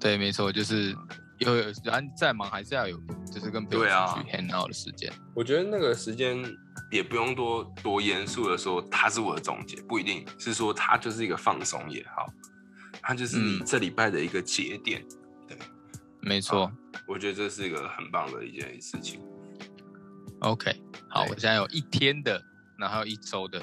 [0.00, 0.96] 对，没错，就是
[1.38, 2.98] 有有，然后再忙还是要有，
[3.32, 5.12] 就是跟朋友对啊出去 hang out 的时间。
[5.34, 6.42] 我觉得那个时间
[6.90, 12.26] 也不用多多严肃的说，它是我的总结，不一定是说它就是一个放松也好，
[13.02, 15.04] 它就是你嗯这礼拜的一个节点。
[15.46, 15.56] 对
[16.20, 16.70] 没错。
[17.06, 19.20] 我觉得这是一个很棒的一件事情。
[20.40, 20.74] OK，
[21.08, 22.42] 好，我现在有一天的，
[22.78, 23.62] 然后还有一周的。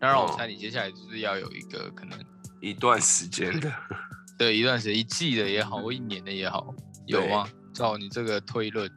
[0.00, 2.18] 那让我哦猜，你接下来就是要有一个可能
[2.60, 3.70] 一段时间的，
[4.38, 6.74] 对一段时间一季的也好，或一年的也好，
[7.06, 7.46] 有吗？
[7.72, 8.88] 照你这个推论，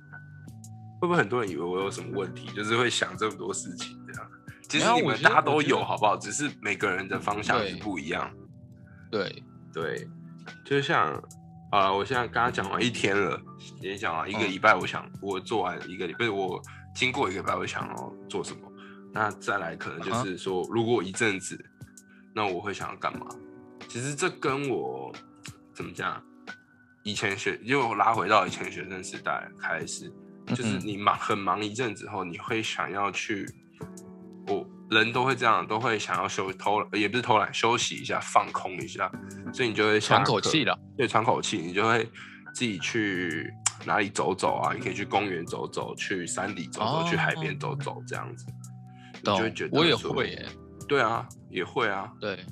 [1.02, 4.32] 会不会很多人以为我有什么问题，就是会想这么多事情这样？
[4.70, 6.18] 其实我你们大家都有，好不好？
[6.18, 8.34] 只是每个人的方向是不一样。
[9.12, 10.08] 对，对，
[10.66, 11.22] 就像
[11.70, 13.40] 啊，我现在刚刚讲完一天了，
[13.82, 16.60] 也讲完一个嗯礼拜，我想我做完一个礼拜，我
[16.96, 18.73] 经过一个礼拜，我想要做什么？
[19.14, 21.64] 那再来可能就嗯是说，如果一阵子，
[22.34, 23.28] 那我会想要干嘛？
[23.88, 25.14] 其实这跟我
[25.74, 26.22] 怎么讲？
[27.04, 30.12] 以前学，因为我拉回到以前学生时代开始，
[30.48, 33.46] 就是嗯你忙很忙一阵子后，你会想要去，
[34.48, 39.12] 我人都会这样，都会想要休偷懒，也不是偷懒，休息一下，放空一下，
[39.54, 40.80] 所以你就会喘口气了。
[40.98, 42.06] 对，喘口气，你就会
[42.56, 43.54] 自己去
[43.86, 44.74] 哪里走走啊？
[44.74, 48.63] 你可以去公园走走，去山里走走，去海边走走，这样子，你
[49.24, 50.46] 就会觉得我也会耶。
[50.88, 52.46] 对啊，也会啊，对，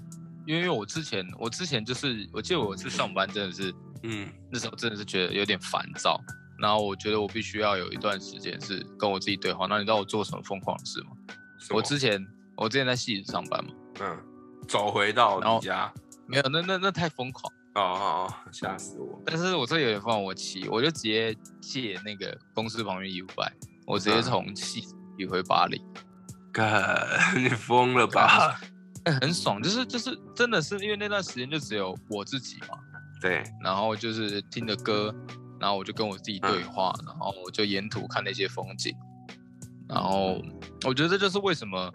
[0.46, 6.20] 因为我之前我之前就是，我记得我是上班真的是嗯那时候真的是觉得有点烦躁，
[6.60, 9.68] 然后我觉得我必须要有一段时间是跟我自己对话。
[9.68, 11.10] 那你知道我做什么疯狂的事吗？
[11.72, 14.18] 我之前我之前在戏子上班嘛，嗯
[14.68, 15.94] 走回到然后你家，
[16.26, 17.52] 没有，那那那太疯狂。
[17.76, 19.22] 哦哦哦，吓死我！
[19.26, 23.50] 但是我这有点放我气，我就直接借那个公司旁边 U 拜，
[23.88, 25.82] 我直接嗯从戏子骑回巴黎。
[26.52, 28.60] 干，你疯了吧？
[29.06, 32.78] 哎、很爽，就是就是真的是因为那段时间就只有我自己嘛，
[33.20, 35.14] 对，然后就是听着歌，
[35.60, 38.96] 然后我就跟我自己对话，然后我就沿途看那些风景，
[39.90, 40.40] 然后
[40.86, 41.92] 我觉得这就是为什么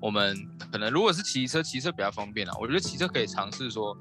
[0.00, 0.36] 我们
[0.72, 2.52] 可能如果是骑车，骑车比较方便啊。
[2.60, 3.96] 我觉得骑车可以尝试说，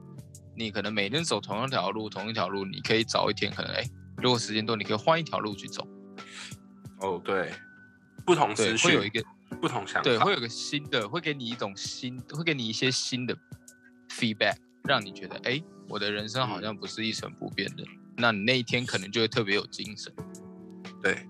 [0.55, 3.83] 你可能每天走同一条路，同一条路，你可以早一天可能哎，
[4.17, 5.87] 如果时间多，你可以换一条路去走，
[7.01, 7.53] 哦对，
[8.25, 9.23] 不同对，资讯，会有一个
[9.61, 13.35] 不同想法，对，会有个新的，会给你一种新，会给你一些新的
[14.09, 17.83] feedback，让你觉得哎，我的人生好像不是一成不变的。
[18.15, 20.11] 那你那一天可能就会特别有精神。
[21.01, 21.27] 对，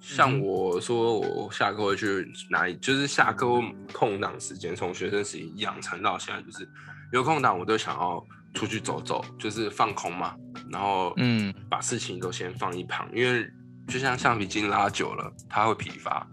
[0.00, 3.46] 像我说我下课会去哪里，就是下课
[3.92, 6.68] 空档时间，从学生时期养成到现在，就是
[7.12, 10.36] 有空档我都想要出去走走，就是放空嘛，
[10.70, 11.54] 然后嗯。
[11.70, 13.46] 把事情都先放一旁，因为
[13.86, 16.26] 就像橡皮筋拉久了，它会疲乏，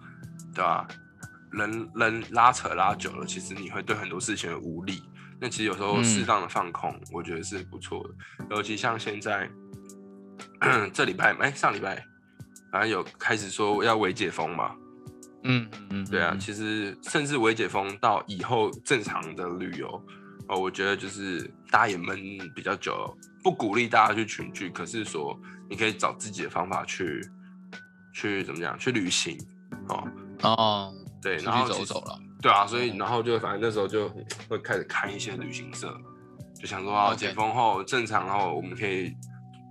[0.56, 0.88] 对吧？
[1.52, 5.04] 人人拉扯拉久了，其实你会对很多事情有无力。
[5.40, 8.48] 那其实有时候嗯适当的放空，我觉得是不错的。
[8.56, 9.50] 尤其像现在
[10.94, 12.04] 这礼拜，哎、上礼拜
[12.72, 14.76] 反正有开始说要微解封嘛，
[15.44, 19.88] 嗯嗯，对啊，嗯其实甚至微解封到以后正常的旅游，
[20.48, 22.18] 哦，我觉得就是大家也闷
[22.56, 25.40] 比较久，不鼓励大家去群聚，可是说
[25.70, 27.22] 你可以找自己的方法去
[28.14, 29.38] 去怎么讲去旅行，
[29.90, 30.06] 哦，
[30.46, 32.20] 哦，对，然后就走走了。
[32.42, 34.10] 对啊，所以然后就反正那时候就
[34.48, 35.96] 会开始看一些旅行社，
[36.60, 39.14] 就想说啊，解封后正常后我们可以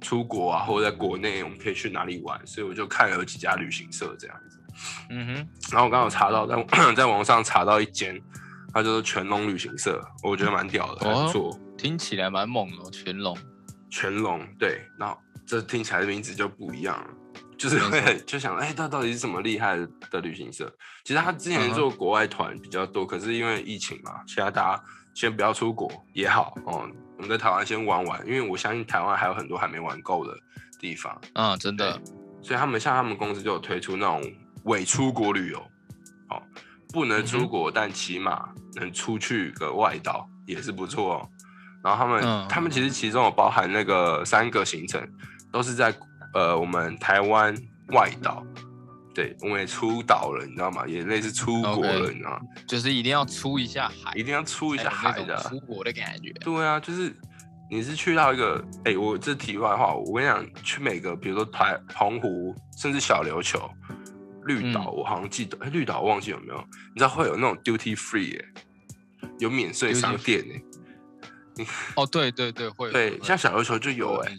[0.01, 4.61] 出国啊，或者在国内我们可以去哪里玩，所以我就看了有几家旅行社这样子。
[5.11, 5.35] 嗯哼，
[5.71, 8.21] 然后我刚好查到在 在网上查到一间，
[8.73, 11.59] 它就是全龙旅行社，我觉得蛮屌的，还不错。
[11.79, 13.37] 听起来蛮猛的哦，全龙。
[13.89, 17.07] 全龙对，然后这听起来的名字就不一样了，
[17.65, 19.79] 就是会就想，哎、他到底是什么厉害
[20.11, 20.71] 的旅行社？
[21.03, 24.83] 其实他之前做国外团比较多，可是因为疫情嘛，现在大家
[25.15, 30.37] 先不要出国也好哦，我们在台湾先玩玩，因为我相信台湾还有很多还没玩够的
[30.79, 31.99] 地方，嗯，真的。
[32.43, 34.23] 所以他们像他们公司就有推出那种
[34.65, 35.59] 伪出国旅游，
[36.29, 36.43] 哦，
[36.93, 41.29] 不能出国，但起码能出去个外岛也是不错哦。
[41.83, 45.03] 然后他们、嗯他们其实其中有包含那个三个行程，
[45.51, 45.91] 都是在
[46.35, 47.55] 呃我们台湾
[47.89, 48.45] 外岛，
[49.15, 50.87] 对，我们也出岛了，你知道吗？
[50.87, 52.41] 也类似出国了你知道吗？
[52.67, 56.31] 就是一定要出一下海，一定要出一下海的出国的感觉。
[56.41, 57.15] 对啊，就是
[57.71, 63.71] 你是去到一个，哎、我这题外话，我跟你讲，去每个，比如说台澎湖，甚至小琉球、
[64.47, 70.63] 绿岛，嗯我好像记得，哎、绿岛我忘记有没有，你知道会有那种 duty free 哎、有免税商店哎、
[71.97, 74.33] 哦，对对对，会对，像小琉球就有哎、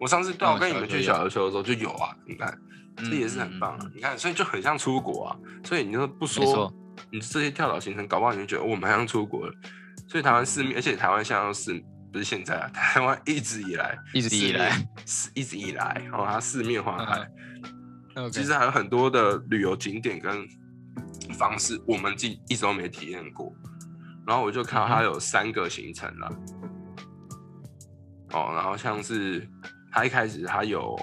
[0.00, 2.56] 我上次对啊我嗯跟你们去小小琉球的时候就有啊，你看，
[2.96, 3.92] 这也是很棒啊，嗯。
[3.94, 6.72] 你看，所以就很像出国啊，所以你就不说，
[7.10, 9.54] 你这些跳岛行程，搞不好你就觉得、哦我们好像出国了，
[10.08, 13.98] 所以台湾四面，而且台湾现在是不是现在啊，台湾一直以来。
[14.12, 14.70] 一直以来，
[15.06, 17.26] 是一直以来，哦，它四面环海，
[18.14, 20.46] 嗯其实还有很多的旅游景点跟
[21.38, 23.52] 方式，我们自己一直都没体验过。
[24.26, 26.28] 然后我就看到嗯它有三个行程了，
[28.32, 29.48] 哦，然后像是
[29.90, 30.98] 它一开始它有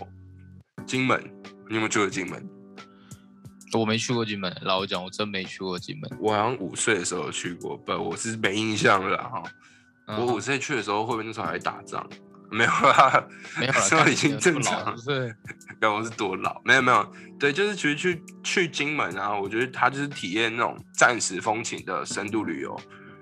[0.85, 1.21] 金门，
[1.67, 2.49] 你有没有去过金门？
[3.73, 6.19] 我没去过金门，老实讲，我真没去过金门。
[6.19, 9.43] 我好像五岁的时候有去过，不，我是没印象了哈。
[10.07, 12.03] 嗯我五岁去的时候，会不会那时候还打仗？
[12.49, 13.27] 没有啦，
[13.59, 15.37] 没有了，那时候已经正常了了，是
[15.79, 16.59] 看我是多老？
[16.65, 22.75] 没有没有，对，就是其实去去金门啊，我觉得它就是体验那种暂时风情的深度旅游。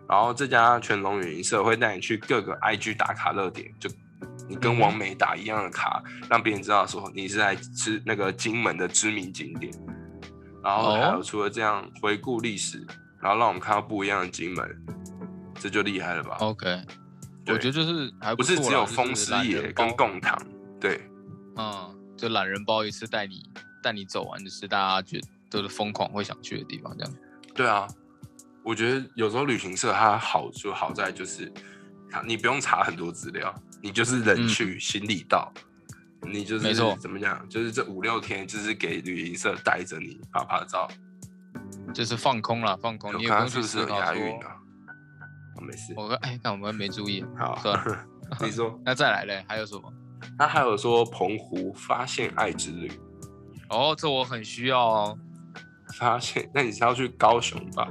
[0.08, 3.90] 然后这家全龙旅行社会带你去各个 IG 打卡热点，就
[4.48, 9.74] 你跟嗯王美打一样的卡，让别人知道说你是在吃那个金门的知名景点。
[10.64, 12.86] 然后还有哦除了这样回顾历史，
[13.22, 14.86] 然后让我们看到不一样的金门，
[15.56, 16.82] 这就厉害了吧？OK。
[17.48, 20.38] 我觉得就是还不是只有就是风师懒爷跟人包贡糖，
[20.82, 21.00] 对。
[21.56, 23.42] 嗯，就懒人包一次带你
[23.82, 27.14] 带你走完，就是大家觉得都是疯狂会想去的地方，这样。
[27.56, 27.88] 对啊，
[28.68, 31.50] 我觉得有时候旅行社它好就好在就是，
[32.12, 35.50] 它你不用查很多资料，你就是人嗯去心里到，
[36.22, 40.86] 你就是没错怎么讲，就是这五六天就是给旅行社带着你拍拍照。
[41.94, 43.88] 就是放空了，放空，我你看是不是有。
[43.88, 44.58] 押韵啊？
[45.56, 47.24] 哦没事，我看，哎，看我们没注意。
[47.38, 48.08] 好算了，
[48.42, 49.92] 你说， 那再来嘞，还有什么？
[50.38, 52.92] 他还有说澎湖发现爱之旅，
[53.70, 55.18] 哦，这我很需要哦。
[55.98, 57.88] 发现，那你是要去高雄吧？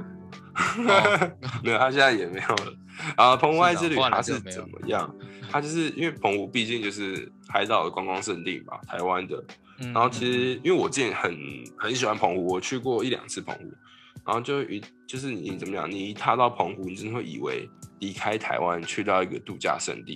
[0.57, 1.31] 哦
[1.63, 2.73] 没有，他现在也没有了。
[3.15, 5.13] 啊，澎湖爱之旅是的换了它是怎么样？
[5.51, 9.37] 他就是因为澎湖毕竟就是海岛的观光胜地嘛，台湾的。
[9.79, 11.37] 嗯然后其实因为我之前很
[11.77, 13.65] 很喜欢澎湖，我去过一两次澎湖，
[14.25, 20.15] 然后就一就是你怎么讲，你一踏到澎湖，你真的会以为离开台湾去到一个度假胜地。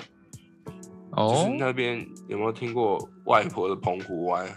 [1.15, 4.47] 就是哦，那边有没有听过外婆的澎湖湾？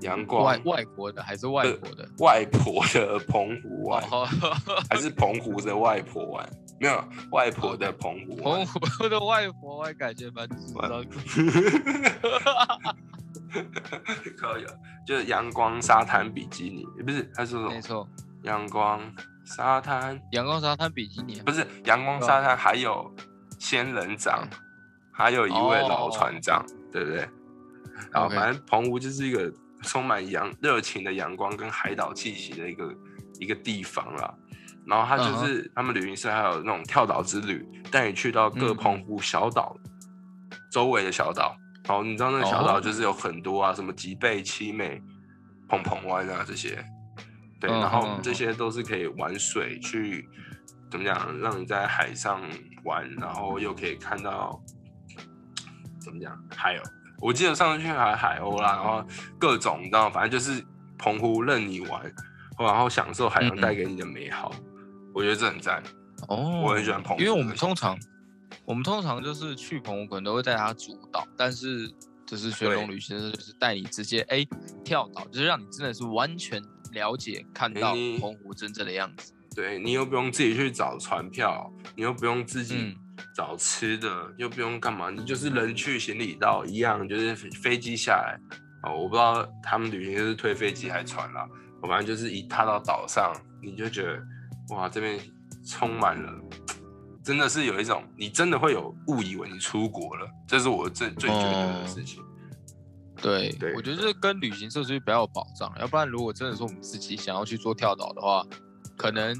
[0.00, 2.08] 阳光外外国的还是外国的？
[2.18, 4.26] 外婆的澎湖湾，哦，
[4.90, 6.48] 还是澎湖的外婆湾？
[6.78, 8.66] 没有，外婆的澎湖澎。
[8.66, 11.06] 湖的外婆，我感觉蛮智障的。
[14.36, 17.70] 可以了，就是阳光沙滩比基尼，不是，他说什么？
[17.70, 18.06] 没错，
[18.42, 19.00] 阳光
[19.44, 23.10] 沙滩阳光沙滩比基尼不是阳光沙滩，还有
[23.58, 24.46] 仙人掌，
[25.12, 27.26] 还有一位老船长，对不对？
[28.12, 29.50] 然后反正澎湖就是一个
[29.86, 32.94] 充满阳热情的阳光跟海岛气息的一个
[33.40, 34.34] 一个地方啦。
[34.86, 39.76] 然后它就是、他们旅行社还有那种跳岛之旅，带你去到各嗯澎湖小岛、
[40.70, 41.56] 周围的小岛。
[41.84, 45.02] 然后你知道那个小岛哦就是有很多啊，什么吉贝、七美、
[45.68, 46.84] 澎澎湾啊这些。
[47.60, 50.28] 对，嗯然后嗯这些都是可以玩水去
[50.90, 52.40] 怎么讲，让你在海上
[52.84, 54.60] 玩，然后又可以看到
[56.00, 56.82] 怎么讲海鸥。
[57.20, 59.04] 我记得上次去海海鸥啦，然后
[59.38, 60.64] 各种你知道，反正就是
[60.98, 62.02] 澎湖任你玩，
[62.58, 64.52] 然后享受海洋带给你的美好。
[65.14, 65.82] 我觉得这很赞，
[66.28, 67.98] 哦，我很喜欢澎湖因为我这个们通常
[68.64, 71.90] 我们通常就是去澎湖，可能都会带他主导，但是
[72.26, 74.46] 就是学龙旅行社就是带你直接哎、
[74.84, 79.32] 跳岛，就是让你真的是完全了解看到澎湖真正的样子。
[79.54, 82.96] 对你又不用自己去找船票，你又不用自己嗯
[83.34, 88.38] 找吃的，又不用干嘛，你就是人去行李到一样，就是飞飞机下来
[88.82, 88.96] 哦。
[88.96, 91.48] 我不知道他们旅行社是推飞机还是船啦，
[91.82, 94.18] 我反正就是一踏到岛上，你就觉得
[94.70, 95.18] 哇，这边
[95.66, 96.32] 充满了，
[97.24, 102.22] 真的是有一种你真的会有误以为你出国了，这是我最最觉得的事情。
[103.22, 108.44] 对，对我觉得这跟旅行社是比较有保障，要不然如果真的是我们自己想要去做跳岛的话，
[108.94, 109.34] 可能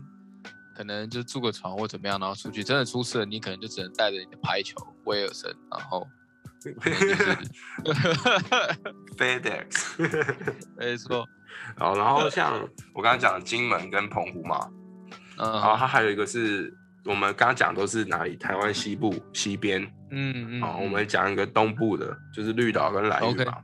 [0.77, 6.07] 可能就住个床或怎么样，然后出去真的出事了，你可能就只能带着你的排球、威尔森，然后
[9.17, 9.97] FedEx，
[10.77, 11.27] 没错，
[11.77, 12.61] 然后然后像
[12.95, 14.69] 我刚刚讲的金门跟澎湖嘛，
[15.39, 16.73] 嗯然后它还有一个是
[17.05, 18.37] 我们刚刚讲都是哪里？
[18.37, 19.83] 台湾西部西边。
[20.11, 23.59] 嗯嗯，好，我嗯们讲一个东部的，就是绿岛跟蓝屿 OK 嘛。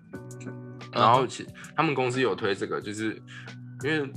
[0.92, 1.46] 然后其
[1.76, 3.14] 他们公司有推这个，就是
[3.84, 4.12] 因为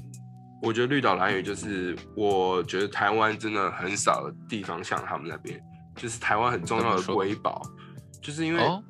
[0.65, 5.61] 我觉得绿岛蓝屿就是我觉得台湾真的很少的地方像他们那边，
[5.95, 7.61] 就是台湾很重要的瑰宝，
[8.19, 8.83] 就是因为、哦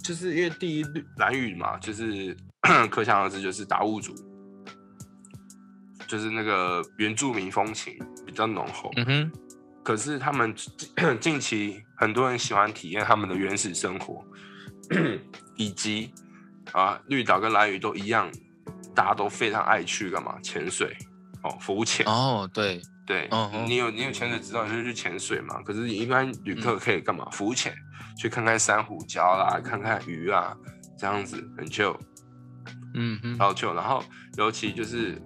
[0.00, 2.34] 就是因为第一绿蓝屿嘛，就是
[2.88, 4.14] 可想而知就是达悟族，
[6.06, 8.90] 就是那个原住民风情比较浓厚。
[8.96, 9.32] 嗯哼，
[9.82, 10.88] 可是他们近
[11.20, 14.24] 近期很多人喜欢体验他们的原始生活，
[15.56, 16.12] 以及
[16.72, 18.30] 啊绿岛跟蓝屿都一样，
[18.94, 20.38] 大家都非常爱去干嘛？
[20.40, 20.96] 潜水
[21.42, 22.06] 哦，浮潜。
[22.06, 23.28] 哦对，对，
[23.66, 25.62] 你有你有潜水执照，你就去潜水嘛。
[25.62, 27.28] 可是一般旅客可以干嘛？
[27.30, 27.74] 浮潜，
[28.16, 30.56] 去看看珊瑚礁啦，看看鱼啊，
[30.98, 31.96] 这样子很 chill。
[32.94, 34.02] 嗯哼，要求，然后
[34.36, 35.20] 尤其就是，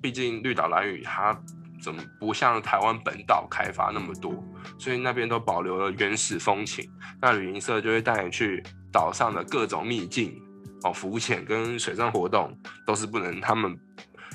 [0.00, 1.38] 毕竟绿岛蓝屿它
[1.82, 4.42] 怎么不像台湾本岛开发那么多，
[4.78, 6.88] 所以那边都保留了原始风情。
[7.20, 10.40] 那旅行社就会带你去岛上的各种秘境
[10.84, 13.76] 哦，浮潜跟水上活动都是不能，他们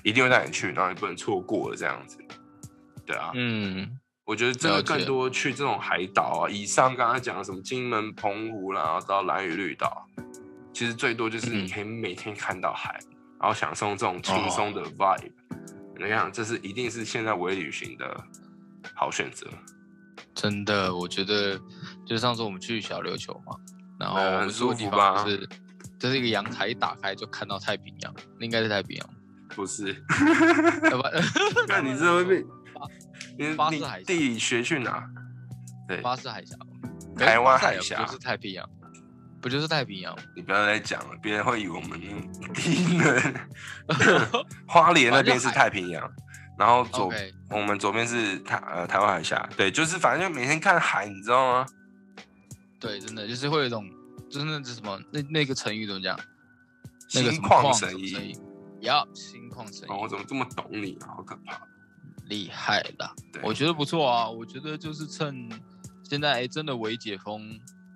[0.03, 2.17] 一定会带你去，然后你不能错过了这样子。
[3.05, 10.05] 对啊，嗯我觉得真的更多去这种海岛啊，以上刚刚讲的什么金门、澎湖啦，然后到蓝屿绿岛，
[10.71, 12.97] 其实最多就是嗯你可以每天看到海，
[13.39, 15.31] 然后享受这种轻松哦的 vibe。
[15.97, 18.23] 你看，这是一定是现在微旅行的
[18.95, 19.47] 好选择。
[20.33, 21.57] 真的，我觉得
[22.05, 23.55] 就是上次我们去小琉球嘛，
[23.99, 25.49] 然后我们住的地方就是
[25.99, 29.09] 这是一个阳台一打开就看到太平洋，那应该是太平洋，
[29.55, 30.03] 不是，
[31.67, 32.45] 那 你这 会被
[33.37, 35.07] 你你巴士海峡地理学去哪？
[35.87, 36.55] 对，巴士海峡，
[37.17, 38.67] 台湾海峡不是太平洋，
[39.41, 40.15] 不就是太平洋？
[40.35, 41.99] 你不要再讲了，别人会以为我们
[42.53, 43.35] 低能。
[44.67, 46.09] 花莲那边是太平洋，
[46.57, 47.11] 然后左
[47.49, 51.65] 我们左边是台呃台湾海峡，对，就是反正就每天看海，你知道吗？
[52.79, 53.85] 对，真的就是会有一种，
[54.29, 56.17] 就是那是什么，那那个成语怎么讲？
[57.13, 58.23] 那个心什么矿旷神怡什么
[59.87, 61.15] 哦，我，怎么这么懂你啊？
[61.15, 61.61] 好可怕！
[62.27, 63.13] 厉害啦！
[63.33, 65.49] 对，我觉得不错啊，我觉得就是趁
[66.03, 67.41] 现在哎真的微解封，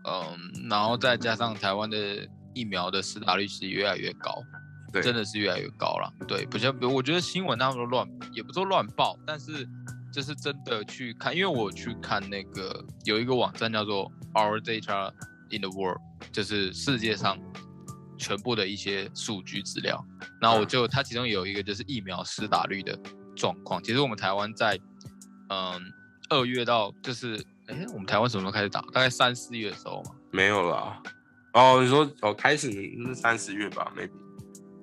[0.06, 4.44] 嗯，然后再加上台湾的疫苗的施打率是越来越高，
[4.92, 6.12] 对真的是越来越高了。
[6.28, 9.66] 对，不像我觉得新闻他们都乱，也不说乱报，但是
[10.12, 15.14] 就是真的去看，因为我去看那个有一个网站叫做 Our Data
[15.50, 16.02] in the World，
[16.34, 17.38] 就是世界上
[18.18, 20.04] 全部的一些数据资料，
[20.42, 22.98] 然后我就它其中有一个就是疫苗施打率的
[23.36, 23.82] 状况。
[23.84, 24.80] 其实我们台湾在
[25.50, 25.82] 嗯
[26.30, 27.36] 二月到就是
[27.68, 28.82] 哎，我们台湾什么时候开始打？
[28.94, 30.12] 大概三四月的时候嘛。
[30.32, 31.02] 没有啦。
[31.54, 34.12] 哦，你说哦，开始是三四月吧？maybe。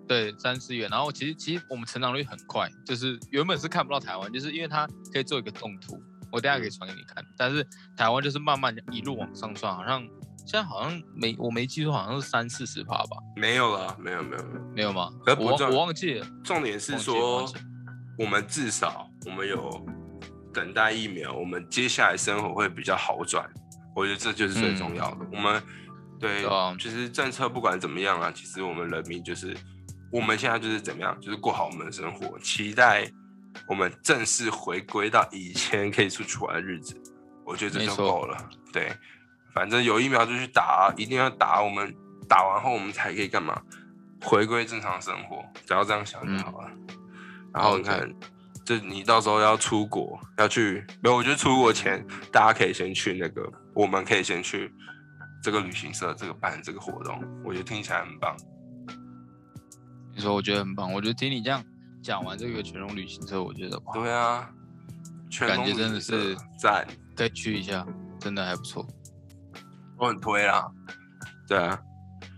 [0.08, 0.88] 对，三四月。
[0.88, 5.98] 然后其实其实我们成长率很快，就是原本是看不到台湾，就是因为它可以做一个动图，
[6.30, 7.24] 我等下可以传给你看。
[7.36, 7.66] 但是
[7.96, 10.06] 台湾就是慢慢一路往上算，好像
[10.47, 13.16] 现在好像没我没记错，好像是三四十趴吧？
[13.36, 15.11] 没有了，没有没有没有没有吗？
[15.24, 16.26] 可我我忘记了。
[16.45, 17.51] 重点是说，
[18.18, 19.86] 我们至少我们有
[20.53, 23.49] 等待疫苗，我们接下来生活会比较好转。
[23.95, 25.26] 我觉得这就是最重要的。
[25.32, 25.62] 我们
[26.18, 26.45] 对，
[26.78, 29.57] 其实政策不管怎么样啊，其实我们人民就是
[30.11, 33.11] 我们现在就是怎么样，就是过好我们的生活，期待
[33.68, 37.01] 我们正式回归到以前可以出去玩的日子。
[37.45, 38.38] 我觉得这就够了。
[38.72, 38.93] 对，
[39.55, 41.62] 反正有疫苗就去打，一定要打。
[41.62, 41.94] 我们
[42.28, 43.61] 打完后，我们才可以干嘛？
[44.22, 45.44] 回归正常生活。
[45.66, 46.70] 只要这样想就好了。
[47.53, 48.12] 然后你看。
[48.64, 51.16] 就你到时候要出国，要去没有？
[51.16, 53.42] 我觉得出国前，大家可以先去那个，
[53.74, 54.72] 我们可以先去
[55.42, 58.36] 这个旅行社，这个办这个活动，我觉得听起来很棒。
[60.14, 61.61] 你说我觉得很棒，我觉得听你这样
[62.00, 64.48] 讲完这个全龙旅行社，我觉得对啊，
[65.40, 66.86] 感觉真的是赞，
[67.16, 67.84] 再去一下，
[68.20, 68.86] 真的还不错，
[70.03, 70.68] 我很推啦。
[71.46, 71.78] 对啊，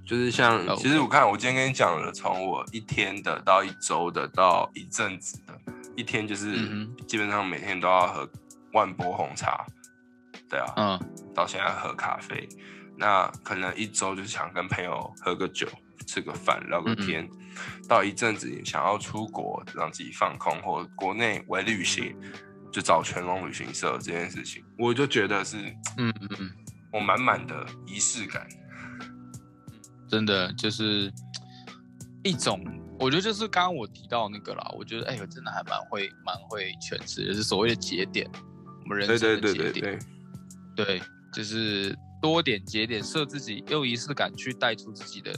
[0.06, 5.58] 就是像，其实我看我今天跟你讲了，从我一天的到一周的到一阵子的。
[5.96, 6.56] 一天就是
[7.06, 8.28] 基本上每天都要喝
[8.72, 9.64] 万波红茶，
[10.50, 11.00] 对啊，嗯，
[11.32, 12.46] 到现在喝咖啡，
[12.98, 15.68] 那可能一周就是想跟朋友喝个酒、
[16.04, 17.26] 吃个饭、聊个天，
[17.88, 22.12] 到一阵子想要出国让自己放空，或国内为旅行，
[22.72, 25.56] 就找全龙旅行社这件事情，我就觉得是，
[25.96, 26.50] 嗯嗯嗯，
[26.94, 28.46] 我满满的仪式感，
[30.08, 31.12] 真的就是
[32.22, 32.64] 一种。
[33.00, 38.30] 我觉得就是刚刚我提到那个啦，我觉得哎，我真的还蛮会蛮会诠释，就是所谓的节点，
[38.84, 39.98] 我们人生的节点，
[40.76, 45.34] 对，就是多点节点，设自己用仪式感去带出自己的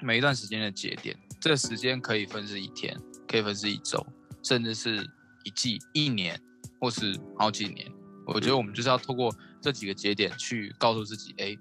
[0.00, 1.14] 每一段时间的节点。
[1.38, 2.98] 这个时间可以分是一天，
[3.28, 4.04] 可以分是一周，
[4.42, 5.06] 甚至是
[5.44, 6.40] 一季、一年，
[6.80, 7.86] 或是好几年。
[8.26, 9.30] 我觉得我们就是要透过
[9.64, 11.56] 这几个节点去告诉自己，哎，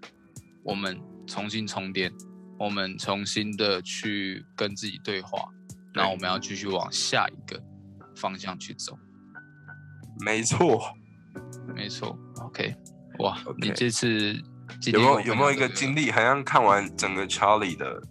[0.61, 2.11] 我们重新充电。
[2.59, 5.43] 我们重新的去跟自己对话，
[5.93, 7.61] 那我们要继续往下一个
[8.15, 8.97] 方向去走。
[10.23, 10.93] 没错，
[11.75, 12.17] 没错。
[12.39, 12.73] OK，
[13.19, 14.33] 哇，你这次
[14.85, 18.01] 有没有有没有一个经历，好像看完整个 Charlie 的，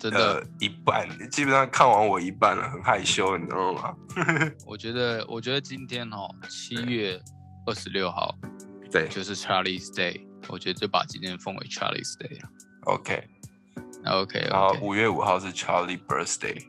[0.00, 3.94] 真的，一半，基本上看完我一半了，很害羞，你知道吗？
[4.66, 7.20] 我觉得，我觉得今天哦，七月
[7.66, 8.34] 二十六号，
[8.90, 12.48] 对，就是 Charlie's Day，我觉得就把今天封为 Charlie's Day 了。
[12.86, 13.28] OK。
[14.06, 16.66] OK，然后五月五号是 Charlie Birthday。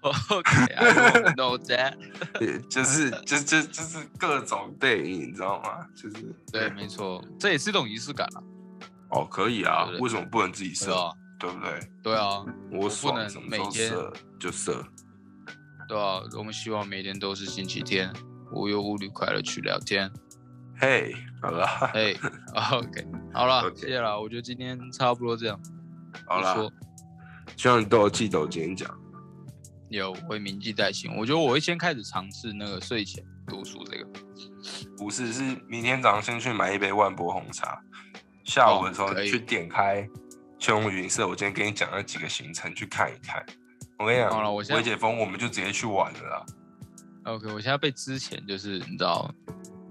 [0.30, 1.96] OK，I know that。
[2.70, 5.84] 就是就就就是各种电影，你知道吗？
[5.96, 8.42] 就是对，没错，这也是一种仪式感啊。
[9.10, 11.10] 哦，可以啊，为什么不能自己设？
[11.40, 11.80] 对不对？
[12.02, 13.92] 对啊，我不能每天
[14.38, 14.84] 就设。
[15.88, 18.12] 对啊，我们希望每天都是星期天，
[18.52, 20.08] 无忧无虑，快乐去聊天。
[20.80, 21.12] 嘿，
[21.42, 21.66] 好了。
[21.92, 22.16] 嘿
[22.72, 24.20] ，OK，好了，谢谢了。
[24.20, 25.60] 我觉得今天差不多这样。
[26.26, 26.70] 好了，
[27.56, 28.88] 希望你都有记得我今天讲。
[29.88, 31.10] 有，会铭记在心。
[31.16, 34.06] 我觉得我会先开始尝试那个睡前读书这个。
[34.96, 37.80] 不是，是明天早上先去买一杯万波红茶，
[38.44, 40.06] 下午的时候去点开
[40.58, 41.26] 全红云社。
[41.26, 43.44] 我今天跟你讲那几个行程，去看一看。
[43.98, 46.46] 我跟你讲，好了，我微解封，我们就直接去玩了啦。
[47.24, 49.28] OK，我现在被之前就是你知道，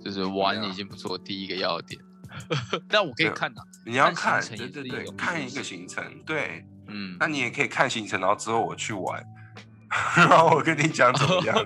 [0.08, 2.02] 就是玩已经不是我第一个要点。
[2.88, 9.22] 但我可以看呐，你要看，对对对，看一个行程，对，嗯，那你也可以看行程，然后之后我去玩，
[10.16, 11.58] 然后我跟你讲怎么样，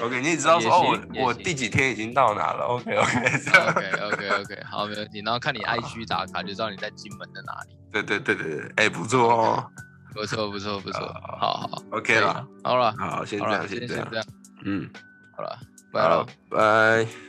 [0.00, 9.66] OK，你也知道说哦，我我第几天已经到哪了，OK OK，OK OK OK，好，没问题，然后看你 IG 打卡，就知道你在金门的哪里，对对对对对，哎，不错哦，
[10.14, 11.00] 不错不错不错，
[11.40, 14.24] 好好，OK 了，好了，好，先这样，先这样，
[14.64, 14.88] 嗯，
[15.38, 15.56] 好了，
[15.92, 17.27] 拜了，拜。